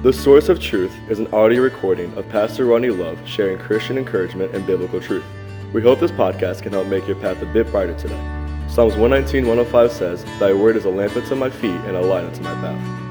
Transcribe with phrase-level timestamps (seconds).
[0.00, 4.54] The Source of Truth is an audio recording of Pastor Ronnie Love sharing Christian encouragement
[4.54, 5.24] and biblical truth.
[5.72, 8.14] We hope this podcast can help make your path a bit brighter today.
[8.68, 12.22] Psalms 119, 105 says, Thy word is a lamp unto my feet and a light
[12.22, 13.08] unto my path.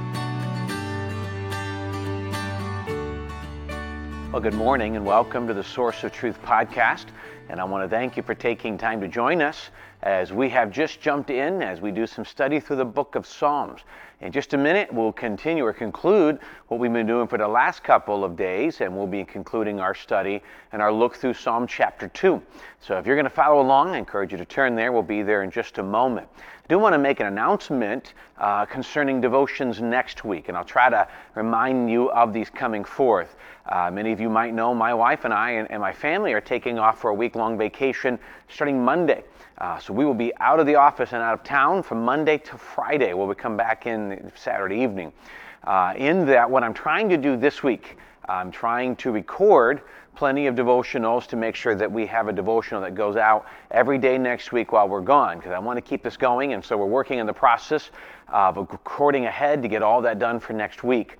[4.31, 7.07] Well, good morning and welcome to the Source of Truth podcast.
[7.49, 9.71] And I want to thank you for taking time to join us
[10.03, 13.27] as we have just jumped in as we do some study through the book of
[13.27, 13.81] Psalms.
[14.19, 16.39] In just a minute, we'll continue or conclude
[16.69, 19.93] what we've been doing for the last couple of days, and we'll be concluding our
[19.93, 20.41] study
[20.71, 22.41] and our look through Psalm chapter 2.
[22.79, 24.91] So if you're going to follow along, I encourage you to turn there.
[24.91, 26.27] We'll be there in just a moment.
[26.69, 31.07] Do want to make an announcement uh, concerning devotions next week, and I'll try to
[31.33, 33.37] remind you of these coming forth.
[33.67, 36.41] Uh, many of you might know my wife and I and, and my family are
[36.41, 39.23] taking off for a week long vacation starting Monday.
[39.59, 42.37] Uh, so we will be out of the office and out of town from Monday
[42.39, 43.13] to Friday.
[43.13, 45.13] We'll come back in Saturday evening.
[45.63, 47.97] Uh, in that, what I'm trying to do this week,
[48.29, 49.81] I'm trying to record
[50.15, 53.97] plenty of devotionals to make sure that we have a devotional that goes out every
[53.99, 56.53] day next week while we're gone, because I want to keep this going.
[56.53, 57.91] And so we're working in the process
[58.27, 61.17] of recording ahead to get all that done for next week.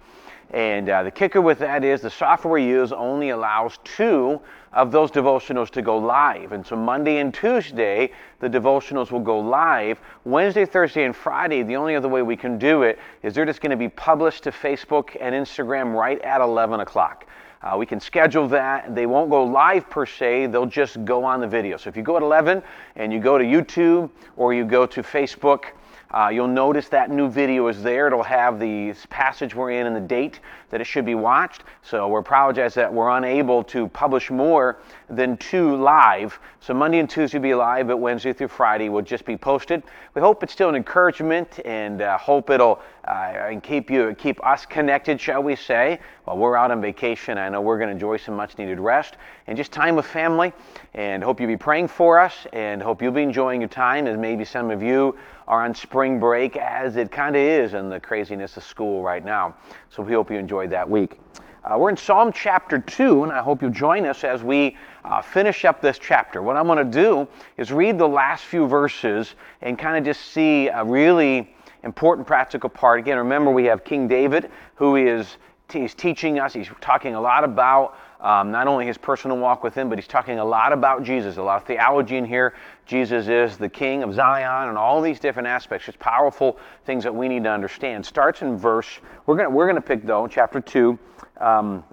[0.52, 4.40] And uh, the kicker with that is the software we use only allows two
[4.72, 6.52] of those devotionals to go live.
[6.52, 10.00] And so Monday and Tuesday, the devotionals will go live.
[10.23, 13.59] Wednesday, Thursday, and Friday, the only other way we can do it is they're just
[13.59, 17.26] going to be published to Facebook and Instagram right at 11 o'clock.
[17.61, 18.94] Uh, we can schedule that.
[18.94, 21.76] They won't go live per se, they'll just go on the video.
[21.78, 22.61] So if you go at 11
[22.95, 25.72] and you go to YouTube or you go to Facebook,
[26.12, 28.08] uh, you'll notice that new video is there.
[28.08, 31.64] It'll have the passage we're in and the date that it should be watched.
[31.82, 34.78] So we apologize that we're unable to publish more
[35.10, 36.40] than two live.
[36.60, 39.84] So Monday and Tuesday will be live, but Wednesday through Friday will just be posted.
[40.14, 44.66] We hope it's still an encouragement and uh, hope it'll uh, keep you keep us
[44.66, 47.38] connected, shall we say, while we're out on vacation.
[47.38, 49.16] I know we're going to enjoy some much needed rest
[49.48, 50.52] and just time with family.
[50.94, 54.17] And hope you'll be praying for us and hope you'll be enjoying your time as
[54.17, 55.17] maybe some of you
[55.48, 59.23] are on spring break as it kind of is in the craziness of school right
[59.23, 59.56] now.
[59.90, 61.17] So we hope you enjoyed that week.
[61.64, 65.22] Uh, we're in Psalm chapter 2, and I hope you'll join us as we uh,
[65.22, 66.42] finish up this chapter.
[66.42, 70.32] What I'm going to do is read the last few verses and kind of just
[70.32, 71.54] see a really
[71.87, 72.99] important practical part.
[72.99, 75.37] Again, remember we have King David who is
[75.71, 79.75] he's teaching us, he's talking a lot about um, not only his personal walk with
[79.75, 82.53] him, but he's talking a lot about Jesus, a lot of theology in here.
[82.86, 87.14] Jesus is the king of Zion and all these different aspects, just powerful things that
[87.14, 88.05] we need to understand.
[88.05, 90.98] Starts in verse, we're gonna we're gonna pick though, chapter 2.
[91.39, 91.83] Um,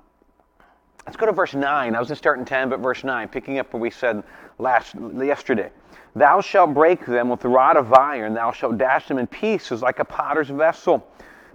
[1.05, 1.95] let's go to verse 9.
[1.95, 4.23] I was to start in 10, but verse 9, picking up where we said
[4.59, 5.71] last yesterday.
[6.17, 9.83] Thou shalt break them with the rod of iron, thou shalt dash them in pieces
[9.83, 11.07] like a potter's vessel.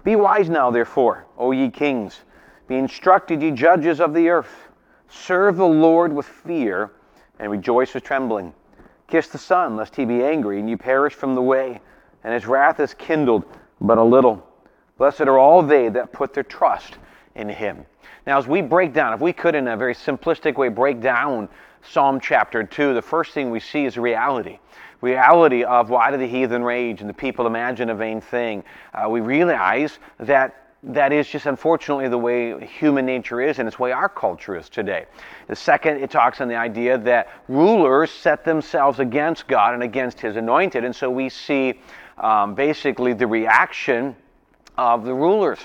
[0.03, 2.21] Be wise now, therefore, O ye kings
[2.69, 4.69] be instructed, ye judges of the earth.
[5.09, 6.91] Serve the Lord with fear
[7.39, 8.53] and rejoice with trembling.
[9.07, 11.81] Kiss the Son, lest he be angry and you perish from the way,
[12.23, 13.43] and his wrath is kindled
[13.81, 14.45] but a little.
[14.99, 16.99] Blessed are all they that put their trust
[17.33, 17.85] in him.
[18.27, 21.49] Now, as we break down, if we could in a very simplistic way break down
[21.83, 24.59] Psalm chapter 2, the first thing we see is reality.
[25.01, 28.63] Reality of why do the heathen rage and the people imagine a vain thing.
[28.93, 33.77] Uh, we realize that that is just unfortunately the way human nature is, and it's
[33.77, 35.05] the way our culture is today.
[35.47, 40.19] The second, it talks on the idea that rulers set themselves against God and against
[40.19, 41.81] His anointed, and so we see
[42.17, 44.15] um, basically the reaction
[44.77, 45.59] of the rulers.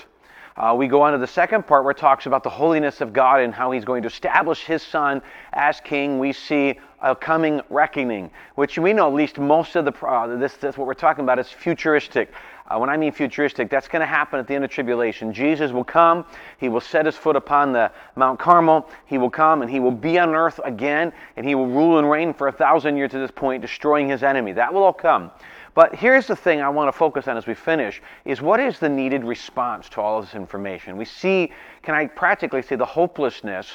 [0.57, 3.11] Uh, we go on to the second part where it talks about the holiness of
[3.11, 5.21] God and how He's going to establish His Son
[5.51, 6.17] as King.
[6.17, 10.53] We see a coming reckoning, which we know at least most of the uh, this,
[10.55, 12.31] this what we're talking about is futuristic.
[12.67, 15.33] Uh, when I mean futuristic, that's going to happen at the end of tribulation.
[15.33, 16.25] Jesus will come.
[16.57, 18.89] He will set his foot upon the Mount Carmel.
[19.07, 22.09] He will come and he will be on earth again, and he will rule and
[22.09, 24.53] reign for a thousand years to this point, destroying his enemy.
[24.53, 25.31] That will all come.
[25.75, 28.79] But here's the thing I want to focus on as we finish is what is
[28.79, 30.97] the needed response to all of this information?
[30.97, 31.51] We see,
[31.83, 33.67] can I practically say, the hopelessness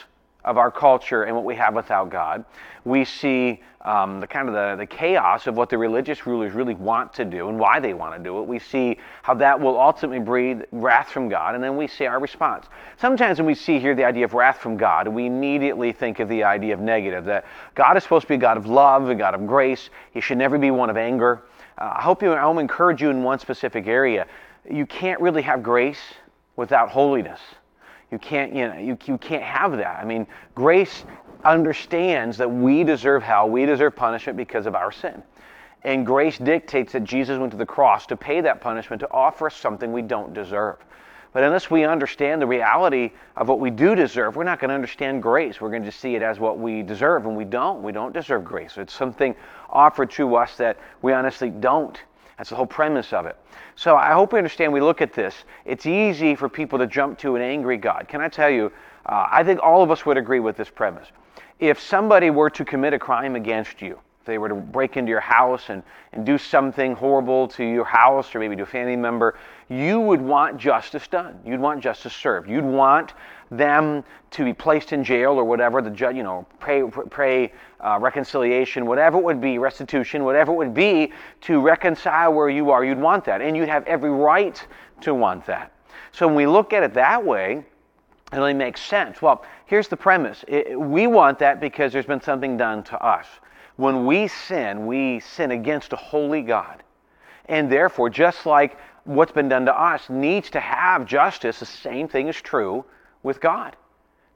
[0.45, 2.45] of our culture and what we have without God.
[2.85, 6.75] We see um, the kind of the, the chaos of what the religious rulers really
[6.75, 8.47] want to do and why they want to do it.
[8.47, 12.19] We see how that will ultimately breed wrath from God, and then we see our
[12.19, 12.67] response.
[12.99, 16.29] Sometimes when we see here the idea of wrath from God, we immediately think of
[16.29, 19.15] the idea of negative, that God is supposed to be a God of love, a
[19.15, 19.91] God of grace.
[20.13, 21.43] He should never be one of anger.
[21.79, 24.27] Uh, I hope you, I will encourage you in one specific area.
[24.71, 26.01] You can't really have grace
[26.57, 27.41] without holiness.
[28.11, 30.01] You can't, you know, you, you can't have that.
[30.01, 31.05] I mean, grace
[31.45, 35.23] understands that we deserve hell, we deserve punishment because of our sin.
[35.83, 39.47] And grace dictates that Jesus went to the cross to pay that punishment, to offer
[39.47, 40.77] us something we don't deserve.
[41.33, 44.75] But unless we understand the reality of what we do deserve, we're not going to
[44.75, 45.61] understand grace.
[45.61, 47.83] We're going to see it as what we deserve, and we don't.
[47.83, 48.77] We don't deserve grace.
[48.77, 49.37] It's something
[49.69, 52.01] offered to us that we honestly don't.
[52.37, 53.37] That's the whole premise of it.
[53.77, 55.35] So I hope we understand we look at this.
[55.65, 58.07] It's easy for people to jump to an angry God.
[58.09, 58.73] Can I tell you,
[59.07, 61.09] uh, I think all of us would agree with this premise.
[61.61, 65.09] If somebody were to commit a crime against you, if they were to break into
[65.09, 65.83] your house and,
[66.13, 69.39] and do something horrible to your house or maybe to a family member,
[69.71, 71.41] you would want justice done.
[71.45, 72.49] You'd want justice served.
[72.49, 73.15] You'd want
[73.51, 78.85] them to be placed in jail or whatever the you know, pray, pray uh, reconciliation,
[78.85, 82.85] whatever it would be, restitution, whatever it would be to reconcile where you are.
[82.85, 84.65] You'd want that, and you'd have every right
[85.01, 85.73] to want that.
[86.13, 87.65] So when we look at it that way,
[88.33, 89.23] it only makes sense.
[89.23, 93.27] Well, here's the premise it, we want that because there's been something done to us.
[93.77, 96.83] When we sin, we sin against a holy God.
[97.47, 102.09] And therefore, just like what's been done to us needs to have justice, the same
[102.09, 102.85] thing is true
[103.23, 103.77] with God.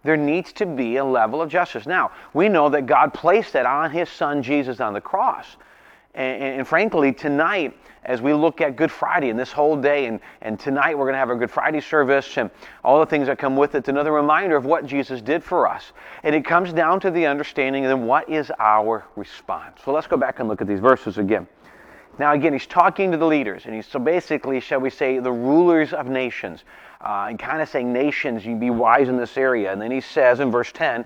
[0.03, 1.87] There needs to be a level of justice.
[1.87, 5.57] Now, we know that God placed that on His Son Jesus on the cross.
[6.15, 10.21] And, and, frankly, tonight, as we look at Good Friday and this whole day, and,
[10.43, 12.51] and tonight we're going to have a Good Friday service and
[12.85, 15.67] all the things that come with it, it's another reminder of what Jesus did for
[15.67, 15.93] us.
[16.23, 19.81] And it comes down to the understanding of then what is our response.
[19.85, 21.49] So let's go back and look at these verses again.
[22.17, 25.33] Now, again, he's talking to the leaders, and he's so basically, shall we say, the
[25.33, 26.63] rulers of nations,
[27.01, 29.73] uh, and kind of saying, Nations, you be wise in this area.
[29.73, 31.05] And then he says in verse 10,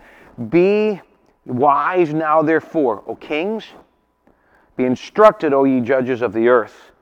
[0.51, 1.01] Be
[1.47, 3.65] wise now, therefore, O kings
[4.79, 6.93] be instructed, O ye judges of the earth.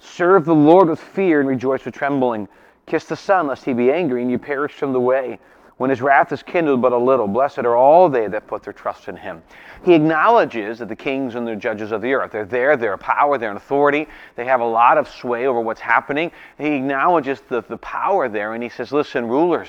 [0.00, 2.48] Serve the Lord with fear and rejoice with trembling.
[2.86, 5.38] Kiss the Son, lest he be angry and you perish from the way.
[5.76, 8.72] When his wrath is kindled but a little, blessed are all they that put their
[8.72, 9.42] trust in him.
[9.84, 12.98] He acknowledges that the kings and the judges of the earth, they're there, they're a
[12.98, 16.32] power, they're an authority, they have a lot of sway over what's happening.
[16.56, 19.68] He acknowledges the, the power there and he says, Listen, rulers,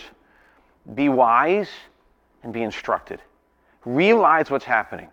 [0.96, 1.70] be wise
[2.44, 3.22] and be instructed.
[3.84, 5.10] Realize what's happening.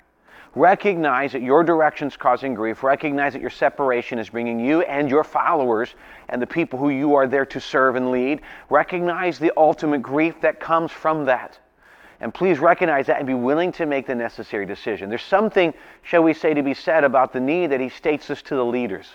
[0.56, 2.82] Recognize that your direction is causing grief.
[2.82, 5.94] Recognize that your separation is bringing you and your followers
[6.28, 8.40] and the people who you are there to serve and lead.
[8.68, 11.58] Recognize the ultimate grief that comes from that.
[12.20, 15.08] And please recognize that and be willing to make the necessary decision.
[15.08, 18.42] There's something, shall we say, to be said about the need that he states this
[18.42, 19.06] to the leaders.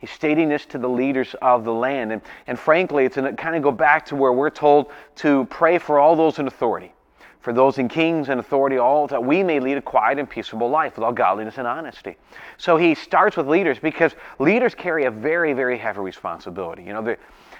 [0.00, 2.12] He's stating this to the leaders of the land.
[2.12, 5.46] And, and frankly, it's going to kind of go back to where we're told to
[5.46, 6.92] pray for all those in authority
[7.40, 10.68] for those in kings and authority, all that we may lead a quiet and peaceable
[10.68, 12.16] life with all godliness and honesty.
[12.56, 16.82] So he starts with leaders because leaders carry a very, very heavy responsibility.
[16.82, 17.16] You know,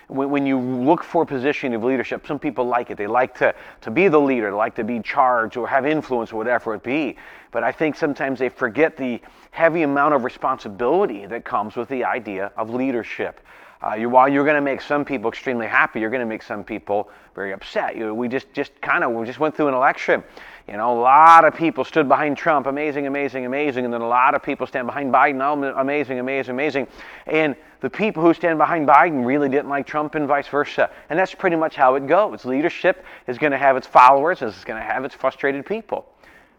[0.09, 2.99] when, when you look for a position of leadership, some people like it.
[2.99, 6.37] They like to, to be the leader, like to be charged or have influence or
[6.37, 7.17] whatever it be.
[7.51, 9.21] But I think sometimes they forget the
[9.53, 13.41] heavy amount of responsibility that comes with the idea of leadership.
[13.81, 16.43] Uh, you, while you're going to make some people extremely happy, you're going to make
[16.43, 17.97] some people very upset.
[17.97, 20.25] You, we just, just kind of, we just went through an election.
[20.67, 24.09] You know, a lot of people stood behind Trump, amazing, amazing, amazing, and then a
[24.09, 26.89] lot of people stand behind Biden, oh, amazing, amazing, amazing.
[27.27, 30.91] And the people who stand behind Biden really didn't like Trump and vice versa.
[31.09, 32.45] And that's pretty much how it goes.
[32.45, 36.05] Leadership is going to have its followers, it's going to have its frustrated people.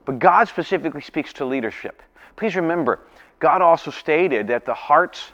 [0.06, 2.02] But God specifically speaks to leadership.
[2.38, 3.02] Please remember,
[3.40, 5.34] God also stated that the hearts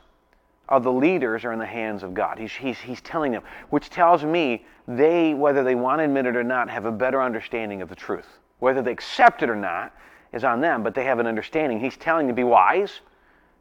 [0.69, 2.39] of the leaders are in the hands of God.
[2.39, 6.35] He's, he's, he's telling them, which tells me they, whether they want to admit it
[6.35, 8.27] or not, have a better understanding of the truth.
[8.59, 9.93] Whether they accept it or not
[10.33, 11.79] is on them, but they have an understanding.
[11.79, 12.99] He's telling them to be wise,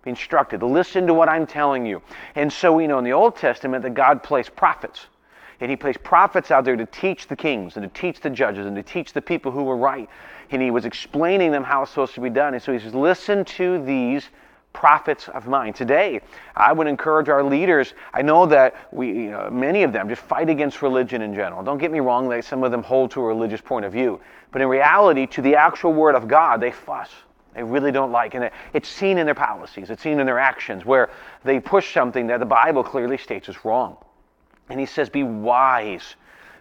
[0.02, 2.02] be instructed, listen to what I'm telling you.
[2.34, 5.06] And so we know in the Old Testament that God placed prophets.
[5.60, 8.66] And he placed prophets out there to teach the kings and to teach the judges
[8.66, 10.08] and to teach the people who were right.
[10.50, 12.54] And he was explaining them how it's supposed to be done.
[12.54, 14.28] And so he says, listen to these
[14.74, 15.72] prophets of mine.
[15.72, 16.20] Today,
[16.54, 17.94] I would encourage our leaders.
[18.12, 21.62] I know that we, many of them just fight against religion in general.
[21.62, 24.20] Don't get me wrong, they, some of them hold to a religious point of view.
[24.50, 27.08] But in reality, to the actual Word of God, they fuss.
[27.54, 28.34] They really don't like.
[28.34, 31.08] And it's seen in their policies, it's seen in their actions, where
[31.44, 33.96] they push something that the Bible clearly states is wrong.
[34.68, 36.16] And he says, Be wise,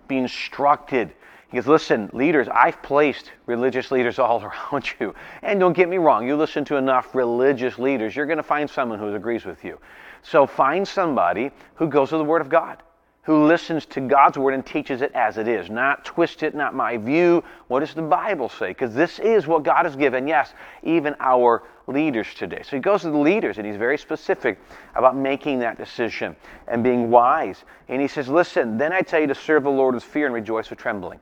[0.08, 1.14] be instructed,
[1.54, 5.14] he goes, Listen, leaders, I've placed religious leaders all around you.
[5.44, 8.68] And don't get me wrong, you listen to enough religious leaders, you're going to find
[8.68, 9.78] someone who agrees with you.
[10.24, 12.82] So find somebody who goes to the Word of God,
[13.22, 16.74] who listens to God's Word and teaches it as it is, not twist it, not
[16.74, 17.44] my view.
[17.68, 18.70] What does the Bible say?
[18.70, 22.64] Because this is what God has given, yes, even our leaders today.
[22.64, 24.60] So he goes to the leaders and he's very specific
[24.96, 26.36] about making that decision
[26.68, 27.64] and being wise.
[27.90, 30.34] And he says, Listen, then I tell you to serve the Lord with fear and
[30.34, 31.20] rejoice with trembling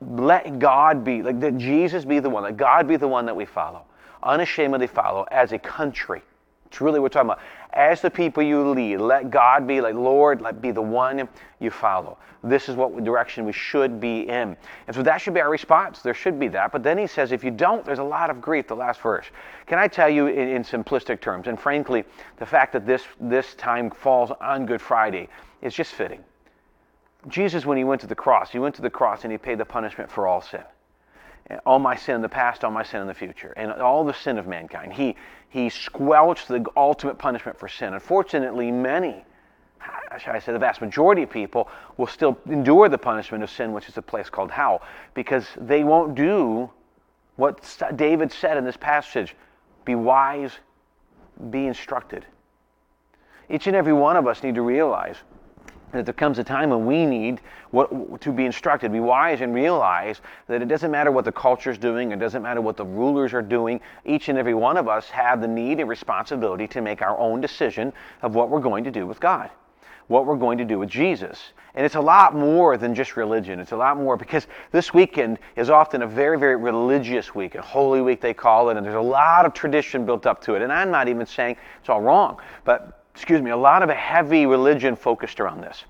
[0.00, 3.34] let God be, like that Jesus be the one, let God be the one that
[3.34, 3.84] we follow,
[4.22, 6.22] unashamedly follow as a country.
[6.66, 7.40] It's really what we're talking about.
[7.72, 11.28] As the people you lead, let God be like Lord, let be the one
[11.60, 12.18] you follow.
[12.44, 14.56] This is what direction we should be in.
[14.86, 16.02] And so that should be our response.
[16.02, 16.70] There should be that.
[16.70, 19.26] But then he says, if you don't, there's a lot of grief, the last verse.
[19.66, 22.04] Can I tell you in, in simplistic terms, and frankly,
[22.36, 25.28] the fact that this, this time falls on Good Friday
[25.62, 26.22] is just fitting.
[27.26, 29.58] Jesus, when he went to the cross, he went to the cross and he paid
[29.58, 30.62] the punishment for all sin
[31.64, 34.12] all my sin in the past, all my sin in the future, and all the
[34.12, 34.92] sin of mankind.
[34.92, 35.16] He,
[35.48, 37.94] he squelched the ultimate punishment for sin.
[37.94, 39.24] Unfortunately, many,
[40.18, 43.72] should I say the vast majority of people, will still endure the punishment of sin,
[43.72, 44.82] which is a place called hell,
[45.14, 46.70] because they won't do
[47.36, 49.34] what David said in this passage
[49.84, 50.52] be wise,
[51.50, 52.26] be instructed.
[53.48, 55.16] Each and every one of us need to realize
[55.92, 57.40] that there comes a time when we need
[57.70, 61.70] what, to be instructed, be wise, and realize that it doesn't matter what the culture
[61.70, 63.80] is doing, it doesn't matter what the rulers are doing.
[64.04, 67.40] Each and every one of us have the need and responsibility to make our own
[67.40, 67.92] decision
[68.22, 69.50] of what we're going to do with God,
[70.08, 71.52] what we're going to do with Jesus.
[71.74, 73.60] And it's a lot more than just religion.
[73.60, 77.62] It's a lot more because this weekend is often a very, very religious week, a
[77.62, 80.62] Holy Week they call it, and there's a lot of tradition built up to it.
[80.62, 83.94] And I'm not even saying it's all wrong, but excuse me, a lot of a
[83.94, 85.82] heavy religion focused around this.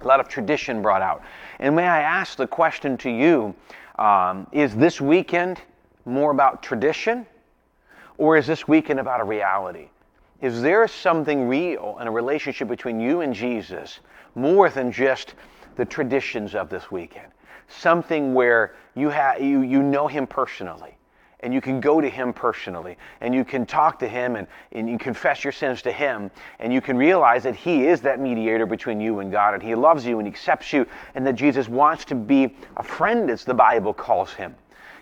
[0.00, 1.22] A lot of tradition brought out.
[1.58, 3.54] And may I ask the question to you
[3.98, 5.60] um, is this weekend
[6.06, 7.26] more about tradition
[8.16, 9.90] or is this weekend about a reality?
[10.40, 14.00] Is there something real in a relationship between you and Jesus
[14.34, 15.34] more than just
[15.76, 17.28] the traditions of this weekend?
[17.68, 20.96] Something where you, ha- you, you know him personally
[21.44, 24.88] and you can go to him personally and you can talk to him and, and
[24.88, 28.64] you confess your sins to him and you can realize that he is that mediator
[28.64, 31.68] between you and God and he loves you and he accepts you and that Jesus
[31.68, 34.54] wants to be a friend as the Bible calls him.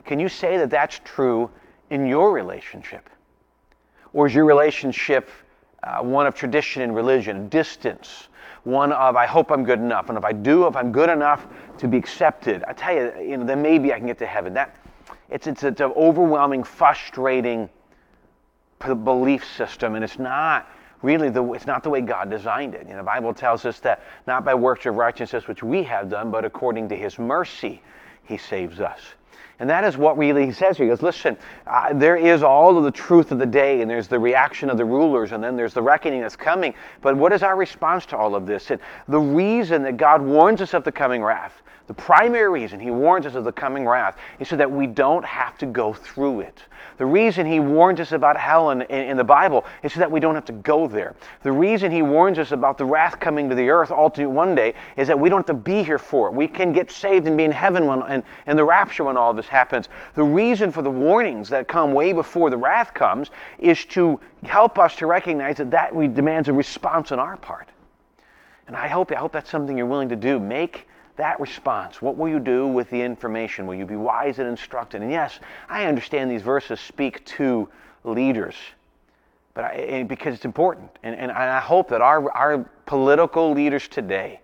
[0.05, 1.49] Can you say that that's true
[1.91, 3.09] in your relationship?
[4.13, 5.31] Or is your relationship
[5.85, 8.29] uh, one of tradition and religion, distance,
[8.65, 11.47] one of I hope I'm good enough, and if I do, if I'm good enough
[11.79, 14.55] to be accepted, I tell you, you know, then maybe I can get to heaven.
[14.55, 14.77] That
[15.33, 17.69] it's, it's, it's an overwhelming, frustrating
[18.79, 20.69] belief system, and it's not
[21.03, 22.83] really the it's not the way God designed it.
[22.83, 26.11] You know, the Bible tells us that not by works of righteousness which we have
[26.11, 27.83] done, but according to His mercy,
[28.25, 29.01] He saves us.
[29.59, 30.87] And that is what really he says here.
[30.87, 34.09] He goes, listen, uh, there is all of the truth of the day, and there's
[34.09, 36.75] the reaction of the rulers, and then there's the reckoning that's coming.
[37.01, 38.71] But what is our response to all of this?
[38.71, 42.91] And the reason that God warns us of the coming wrath the primary reason he
[42.91, 46.41] warns us of the coming wrath is so that we don't have to go through
[46.41, 46.63] it.
[46.97, 50.11] The reason he warns us about hell in, in, in, the Bible is so that
[50.11, 51.15] we don't have to go there.
[51.43, 54.75] The reason he warns us about the wrath coming to the earth ultimately one day
[54.97, 56.35] is that we don't have to be here for it.
[56.35, 59.35] We can get saved and be in heaven when, and, and the rapture when all
[59.35, 59.89] this happens.
[60.15, 63.31] The reason for the warnings that come way before the wrath comes
[63.61, 67.69] is to help us to recognize that that demands a response on our part.
[68.67, 70.41] And I hope, I hope that's something you're willing to do.
[70.41, 72.01] Make that response.
[72.01, 73.67] What will you do with the information?
[73.67, 75.03] Will you be wise and instructed?
[75.03, 77.69] And yes, I understand these verses speak to
[78.05, 78.55] leaders,
[79.55, 80.91] but I, because it's important.
[81.03, 84.41] And, and I hope that our, our political leaders today,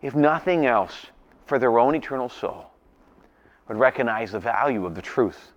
[0.00, 0.94] if nothing else,
[1.46, 2.70] for their own eternal soul,
[3.68, 5.52] would recognize the value of the truth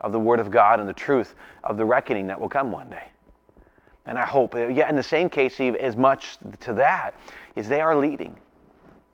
[0.00, 1.34] of the Word of God and the truth
[1.64, 3.08] of the reckoning that will come one day.
[4.04, 7.12] And I hope, uh, yeah, in the same case, as much to that,
[7.56, 8.36] is they are leading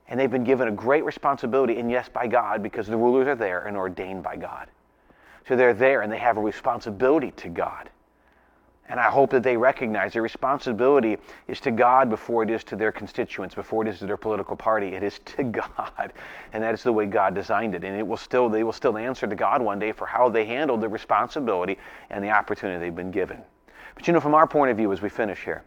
[0.08, 3.34] and they've been given a great responsibility, and yes, by God, because the rulers are
[3.34, 4.68] there and ordained by God.
[5.48, 7.88] So they're there and they have a responsibility to God.
[8.88, 11.16] And I hope that they recognize their responsibility
[11.48, 14.56] is to God before it is to their constituents, before it is to their political
[14.56, 14.88] party.
[14.88, 16.12] It is to God.
[16.52, 17.84] And that is the way God designed it.
[17.84, 20.44] And it will still, they will still answer to God one day for how they
[20.44, 21.78] handled the responsibility
[22.10, 23.40] and the opportunity they've been given.
[23.94, 25.62] But you know, from our point of view as we finish here,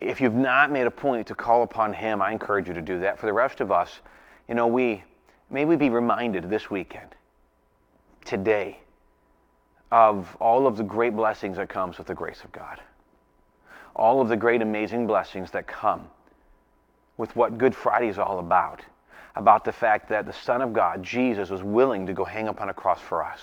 [0.00, 2.98] if you've not made a point to call upon Him, I encourage you to do
[3.00, 3.18] that.
[3.18, 4.00] For the rest of us,
[4.48, 5.04] you know, we
[5.50, 7.14] may we be reminded this weekend,
[8.24, 8.81] today,
[9.92, 12.80] of all of the great blessings that comes with the grace of God.
[13.94, 16.08] All of the great amazing blessings that come
[17.16, 18.80] with what Good Friday is all about.
[19.36, 22.68] About the fact that the Son of God, Jesus, was willing to go hang upon
[22.68, 23.40] a cross for us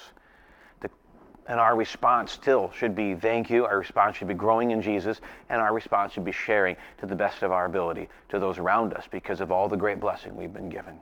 [1.50, 3.66] and our response still should be thank you.
[3.66, 5.20] Our response should be growing in Jesus.
[5.50, 8.94] And our response should be sharing to the best of our ability to those around
[8.94, 11.02] us because of all the great blessing we've been given.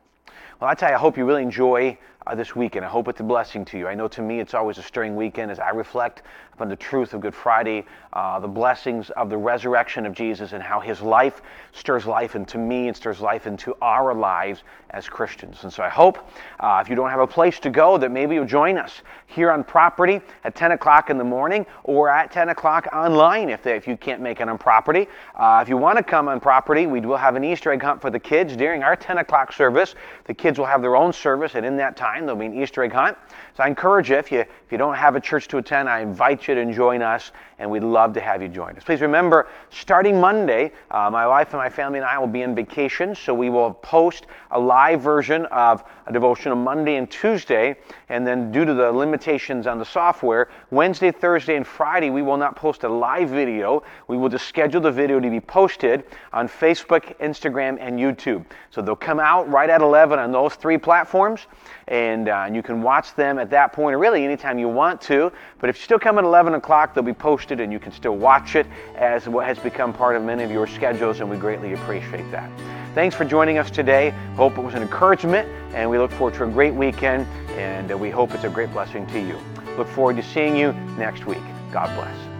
[0.60, 2.84] Well, I tell you, I hope you really enjoy uh, this weekend.
[2.84, 3.88] I hope it's a blessing to you.
[3.88, 7.14] I know to me it's always a stirring weekend as I reflect upon the truth
[7.14, 11.44] of Good Friday, uh, the blessings of the resurrection of Jesus, and how his life
[11.72, 15.64] stirs life into me and stirs life into our lives as Christians.
[15.64, 16.18] And so I hope
[16.60, 19.52] uh, if you don't have a place to go, that maybe you'll join us here
[19.52, 23.76] on property at 10 o'clock in the morning or at 10 o'clock online if, they,
[23.76, 25.08] if you can't make it on property.
[25.36, 28.02] Uh, if you want to come on property, we will have an Easter egg hunt
[28.02, 29.94] for the kids during our 10 o'clock service.
[30.26, 32.84] The kids will have their own service, and in that time, there'll be an Easter
[32.84, 33.18] egg hunt.
[33.56, 36.02] So I encourage you, if you, if you don't have a church to attend, I
[36.02, 38.84] invite you to join us, and we'd love to have you join us.
[38.84, 42.54] Please remember, starting Monday, uh, my wife and my family and I will be on
[42.54, 47.76] vacation, so we will post a live version of a devotional Monday and Tuesday,
[48.10, 52.38] and then due to the limitations on the software, Wednesday, Thursday, and Friday, we will
[52.38, 53.84] not post a live video.
[54.08, 58.46] We will just schedule the video to be posted on Facebook, Instagram, and YouTube.
[58.72, 61.48] So they'll come out right at 11 on those three platforms,
[61.88, 65.02] and, uh, and you can watch them at that point, or really anytime you want
[65.02, 65.32] to.
[65.60, 68.16] But if you still come at 11 o'clock, they'll be posted, and you can still
[68.16, 71.74] watch it as what has become part of many of your schedules, and we greatly
[71.74, 72.50] appreciate that.
[72.94, 74.10] Thanks for joining us today.
[74.36, 77.98] Hope it was an encouragement, and we look forward to a great weekend, and uh,
[77.98, 79.40] we hope it's a great blessing to you.
[79.78, 81.44] Look forward to seeing you next week.
[81.72, 82.37] God bless.